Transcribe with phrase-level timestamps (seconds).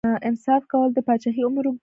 [0.29, 1.79] انصاف کول د پاچاهۍ عمر اوږدوي.